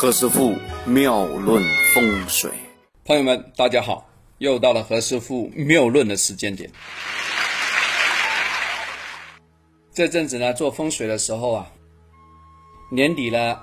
[0.00, 0.54] 何师傅
[0.84, 1.60] 妙论
[1.92, 2.52] 风水，
[3.04, 6.70] 朋友们，大家好，又到了何师傅妙论的时间点。
[9.92, 11.72] 这阵子呢，做风水的时候啊，
[12.92, 13.60] 年底了，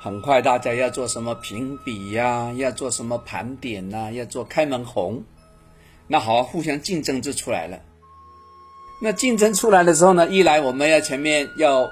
[0.00, 5.24] 很快大家要做什么评比呀，要做什么盘点呐，要做开门红，
[6.06, 7.80] 那好，互相竞争就出来了。
[9.02, 11.90] 那竞争出来的时候呢，一来我们要前面要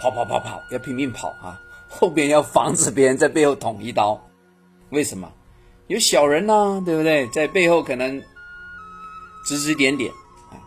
[0.00, 1.60] 跑跑跑跑，要拼命跑啊。
[1.98, 4.20] 后边要防止别人在背后捅一刀，
[4.90, 5.32] 为什么？
[5.88, 7.26] 有小人呐，对不对？
[7.28, 8.22] 在背后可能
[9.46, 10.12] 指指点点
[10.50, 10.60] 啊，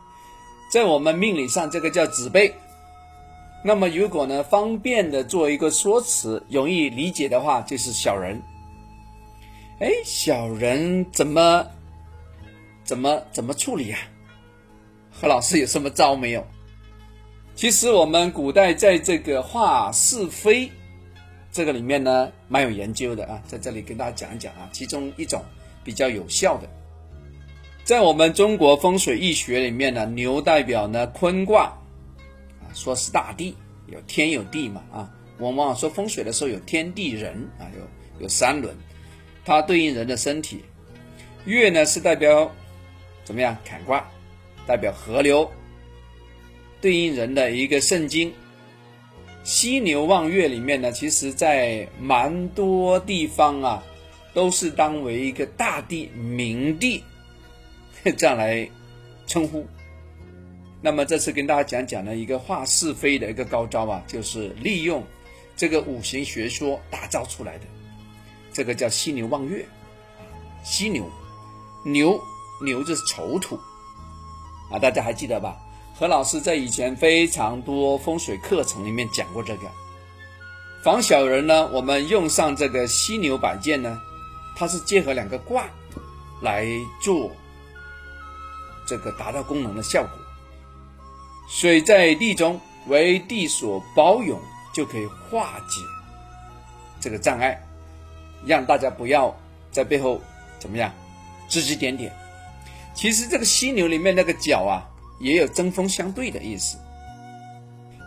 [0.73, 2.53] 在我们命理上，这个叫指背。
[3.63, 8.41] 那么如果呢，方便的做一个说辞，容易理解的话，就是小人。
[9.79, 11.65] 哎，小人怎么
[12.83, 13.97] 怎么怎么处理呀？
[15.11, 16.45] 何老师有什么招没有？
[17.55, 20.71] 其实我们古代在这个话是非。
[21.51, 24.69] 这个里面呢，蛮有研究的啊，在这里跟大家讲一讲啊。
[24.71, 25.43] 其中一种
[25.83, 26.69] 比较有效的，
[27.83, 31.63] 在我们中国风水易学里面呢，牛代表呢坤卦
[32.61, 33.55] 啊，说是大地，
[33.87, 35.11] 有天有地嘛啊。
[35.39, 38.75] 我们往往说风水的时候有天地人啊，有有三轮，
[39.43, 40.63] 它对应人的身体。
[41.45, 42.51] 月呢是代表
[43.23, 43.57] 怎么样？
[43.65, 44.07] 坎卦，
[44.67, 45.49] 代表河流，
[46.79, 48.31] 对应人的一个肾经。
[49.49, 53.83] 犀牛望月里面呢，其实在蛮多地方啊，
[54.31, 57.03] 都是当为一个大地、明地
[58.15, 58.69] 这样来
[59.25, 59.65] 称呼。
[60.83, 65.03] 那么这次跟大家讲讲呢，一个画是非的一个高招啊，就是利用
[65.57, 67.65] 这个五行学说打造出来的，
[68.53, 69.65] 这个叫犀牛望月。
[70.63, 71.09] 犀牛，
[71.83, 72.21] 牛
[72.63, 73.59] 牛就是丑土
[74.71, 75.57] 啊，大家还记得吧？
[75.99, 79.69] 何老师在以前非常多风水课程里面讲过这个
[80.81, 83.99] 防小人呢，我们用上这个犀牛摆件呢，
[84.55, 85.65] 它是结合两个卦
[86.41, 86.65] 来
[87.01, 87.29] 做
[88.87, 90.11] 这个达到功能的效果。
[91.49, 92.57] 水在地中
[92.87, 94.39] 为地所包容，
[94.73, 95.81] 就可以化解
[97.01, 97.61] 这个障碍，
[98.45, 99.37] 让大家不要
[99.69, 100.21] 在背后
[100.59, 100.93] 怎么样
[101.49, 102.09] 指指点点。
[102.95, 104.88] 其实这个犀牛里面那个角啊。
[105.19, 106.77] 也有针锋相对的意思，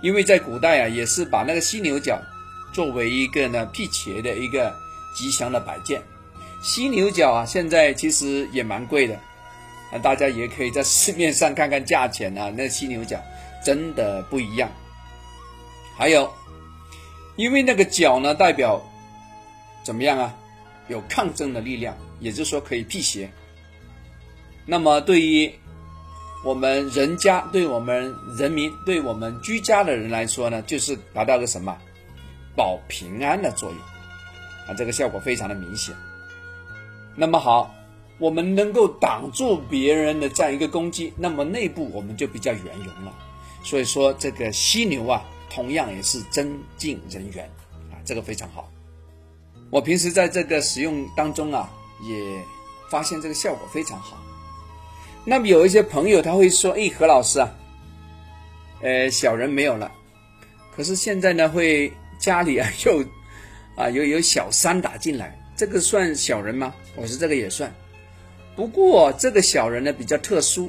[0.03, 2.21] 因为在古代啊，也是把那个犀牛角
[2.73, 4.75] 作为一个呢辟邪的一个
[5.15, 6.03] 吉祥的摆件。
[6.63, 9.15] 犀牛角啊，现在其实也蛮贵的，
[9.93, 13.21] 啊，大家也可以在市面上看看价钱啊，那犀牛角
[13.65, 14.71] 真的不一样。
[15.97, 16.33] 还有，
[17.37, 18.83] 因为那个角呢，代表
[19.85, 20.35] 怎么样啊？
[20.89, 23.31] 有抗争的力量，也就是说可以辟邪。
[24.67, 25.53] 那么对于
[26.45, 31.77] 我们人家对我们人民、对我们居家的人来说呢，就是达到个什么
[32.57, 33.79] 保平安的作用
[34.67, 35.95] 啊，这个效果非常的明显。
[37.15, 37.73] 那么好，
[38.19, 43.13] 我们能够挡住别人的这样一个攻击，那么内部我们就比较圆融了。
[43.63, 47.45] 所以说，这个犀牛啊，同样也是增进人缘
[47.93, 48.69] 啊，这个非常好。
[49.71, 51.71] 我平时在这个使用当中啊，
[52.03, 52.45] 也
[52.91, 54.17] 发现这个效果非常好。
[55.25, 57.49] 那么有一些朋友他会说：“哎，何老师啊，
[58.83, 59.91] 呃，小人没有了，
[60.75, 63.05] 可是现在呢，会家里啊又
[63.77, 67.73] 啊有有小三打进来，这个算小人吗？”我说：“这个也算，
[68.57, 70.69] 不过这个小人呢比较特殊，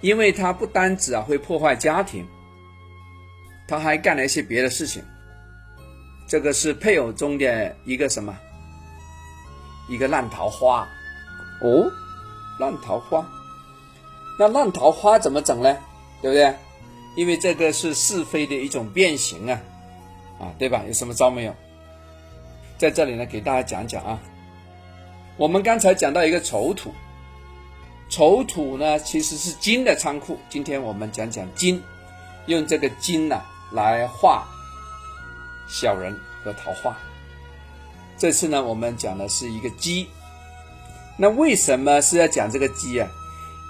[0.00, 2.26] 因为他不单只啊会破坏家庭，
[3.68, 5.00] 他还干了一些别的事情。
[6.28, 8.36] 这个是配偶中的一个什么？
[9.88, 10.88] 一个烂桃花
[11.62, 11.88] 哦，
[12.58, 13.24] 烂桃花。”
[14.38, 15.76] 那烂桃花怎么整呢？
[16.20, 16.54] 对不对？
[17.14, 19.60] 因为这个是是非的一种变形啊，
[20.38, 20.82] 啊，对吧？
[20.86, 21.54] 有什么招没有？
[22.76, 24.18] 在这里呢，给大家讲讲啊。
[25.38, 26.92] 我们刚才讲到一个丑土，
[28.10, 30.38] 丑土呢其实是金的仓库。
[30.50, 31.82] 今天我们讲讲金，
[32.44, 33.40] 用这个金呢
[33.72, 34.46] 来画
[35.68, 36.14] 小人
[36.44, 36.94] 和桃花。
[38.18, 40.06] 这次呢，我们讲的是一个鸡。
[41.16, 43.08] 那为什么是要讲这个鸡啊？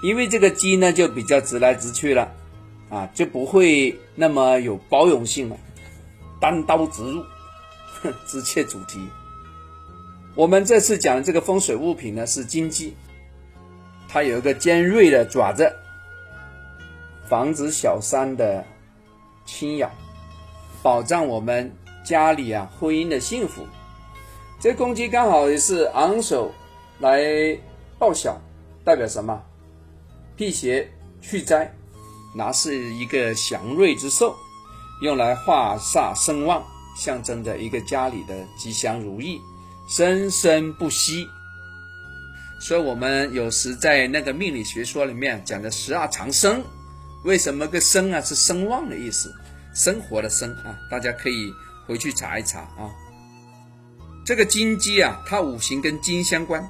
[0.03, 2.31] 因为这个鸡呢，就比较直来直去了，
[2.89, 5.57] 啊，就不会那么有包容性了，
[6.39, 7.25] 单刀直入，
[8.27, 8.99] 直切主题。
[10.35, 12.95] 我们这次讲的这个风水物品呢是金鸡，
[14.07, 15.73] 它有一个尖锐的爪子，
[17.27, 18.63] 防止小三的
[19.45, 19.89] 侵扰，
[20.83, 21.73] 保障我们
[22.05, 23.65] 家里啊婚姻的幸福。
[24.59, 26.51] 这公鸡刚好也是昂首
[26.99, 27.57] 来
[27.97, 28.39] 报晓，
[28.83, 29.41] 代表什么？
[30.37, 30.87] 辟邪
[31.19, 31.73] 去灾，
[32.35, 34.35] 那是一个祥瑞之兽，
[35.01, 36.63] 用来化煞生旺，
[36.95, 39.41] 象征着一个家里的吉祥如意，
[39.89, 41.27] 生生不息。
[42.59, 46.63] 所以，我们有时在那个命理学说里面讲的十二长生，
[47.23, 49.33] 为什么个生啊是生旺的意思，
[49.73, 51.51] 生活的生啊，大家可以
[51.87, 52.93] 回去查一查啊。
[54.25, 56.67] 这个金鸡啊，它五行跟金相关，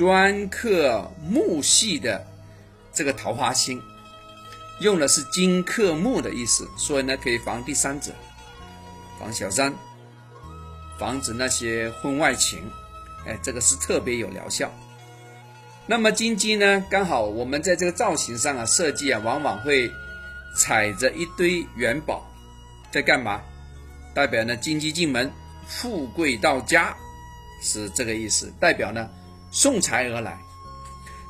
[0.00, 2.26] 专克木系的
[2.90, 3.78] 这个桃花星，
[4.80, 8.10] 用的是金克木的意思，所以呢可以防第三者，
[9.18, 9.74] 防小三，
[10.98, 12.62] 防止那些婚外情。
[13.26, 14.72] 哎，这个是特别有疗效。
[15.86, 16.82] 那么金鸡呢？
[16.90, 19.92] 刚好我们在这个造型上啊，设计啊，往往会
[20.56, 22.26] 踩着一堆元宝，
[22.90, 23.42] 在干嘛？
[24.14, 25.30] 代表呢金鸡进门，
[25.66, 26.96] 富贵到家，
[27.62, 28.50] 是这个意思。
[28.58, 29.06] 代表呢
[29.50, 30.38] 送财而来。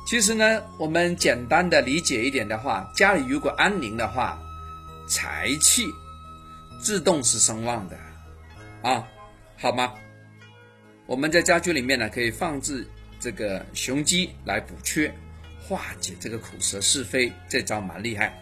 [0.05, 4.37] 其实呢，我们简单的理解一点的话，家里如果安宁的话，
[5.07, 5.85] 财气
[6.81, 7.97] 自动是声旺的
[8.81, 9.07] 啊，
[9.57, 9.93] 好吗？
[11.05, 12.87] 我们在家居里面呢，可以放置
[13.19, 15.13] 这个雄鸡来补缺，
[15.61, 18.33] 化解这个苦舌是非，这招蛮厉害。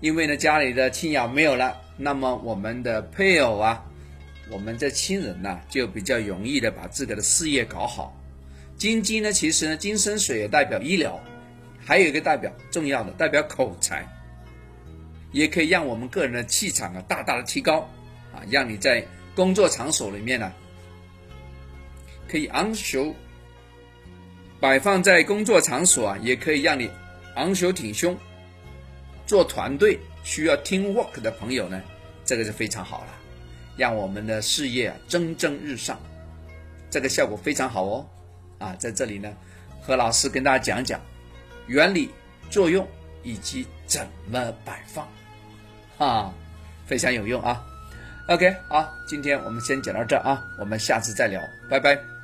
[0.00, 3.84] 因为呢，家里的亲友没有了，那么我们的配偶啊，
[4.50, 8.14] 我们这亲人呢，就比较容易的把自个的事业搞好。
[8.78, 11.20] 金鸡呢，其实呢，金生水也代表医疗，
[11.84, 14.06] 还有一个代表重要的，代表口才，
[15.32, 17.80] 也可以让我们个人的气场啊大大的提高
[18.32, 19.04] 啊，让你在
[19.34, 20.52] 工作场所里面呢。
[22.28, 23.12] 可以昂首，
[24.60, 26.88] 摆放在工作场所啊，也可以让你
[27.34, 28.16] 昂首挺胸。
[29.26, 31.82] 做团队需要 team work 的朋友呢，
[32.24, 33.14] 这个是非常好了，
[33.76, 35.98] 让我们的事业蒸蒸日上，
[36.90, 38.08] 这个效果非常好哦。
[38.58, 39.32] 啊，在这里呢，
[39.80, 41.00] 何老师跟大家讲讲
[41.66, 42.10] 原理、
[42.50, 42.86] 作用
[43.22, 45.08] 以及怎么摆放，
[45.98, 46.32] 啊，
[46.86, 47.64] 非常有用啊。
[48.28, 51.40] OK，好，今天我们先讲到这啊，我们下次再聊，
[51.70, 52.17] 拜拜。